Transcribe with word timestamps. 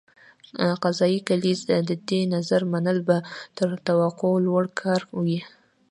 قاضي 0.83 1.17
کالینز 1.27 1.61
د 1.89 1.91
دې 2.09 2.21
نظر 2.33 2.61
منل 2.73 2.97
به 3.07 3.17
تر 3.57 3.69
توقع 3.87 4.33
لوړ 4.45 4.63
کار 4.81 5.01
وي. 5.23 5.39